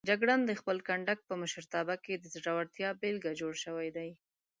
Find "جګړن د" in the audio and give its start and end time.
0.09-0.51